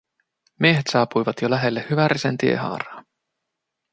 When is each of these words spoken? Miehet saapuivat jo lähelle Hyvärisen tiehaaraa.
Miehet 0.59 0.87
saapuivat 0.91 1.39
jo 1.41 1.49
lähelle 1.49 1.85
Hyvärisen 1.89 2.37
tiehaaraa. 2.37 3.03